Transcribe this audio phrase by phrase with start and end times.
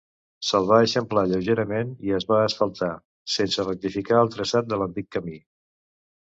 [0.51, 2.89] Se'l va eixamplar lleugerament i es va asfaltar,
[3.35, 5.39] sense rectificar el traçat de l'antic camí.